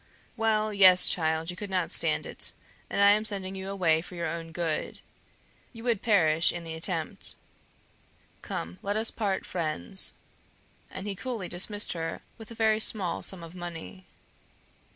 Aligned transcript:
"Well, 0.35 0.73
yes, 0.73 1.05
child; 1.05 1.51
you 1.51 1.55
could 1.55 1.69
not 1.69 1.91
stand 1.91 2.25
it, 2.25 2.53
and 2.89 2.99
I 2.99 3.11
am 3.11 3.23
sending 3.23 3.53
you 3.53 3.69
away 3.69 4.01
for 4.01 4.15
your 4.15 4.25
own 4.25 4.51
good; 4.51 4.99
you 5.73 5.83
would 5.83 6.01
perish 6.01 6.51
in 6.51 6.63
the 6.63 6.73
attempt. 6.73 7.35
Come, 8.41 8.79
let 8.81 8.95
us 8.97 9.11
part 9.11 9.43
good 9.43 9.47
friends," 9.49 10.15
and 10.89 11.05
he 11.05 11.13
coolly 11.13 11.47
dismissed 11.47 11.93
her 11.93 12.21
with 12.39 12.49
a 12.49 12.55
very 12.55 12.79
small 12.79 13.21
sum 13.21 13.43
of 13.43 13.53
money. 13.53 14.07